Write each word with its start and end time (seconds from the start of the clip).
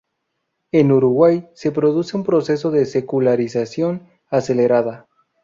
En 0.71 0.91
Uruguay, 0.91 1.47
se 1.53 1.71
produce 1.71 2.17
"un 2.17 2.23
proceso 2.23 2.71
de 2.71 2.87
secularización 2.87 4.07
acelerada". 4.31 5.07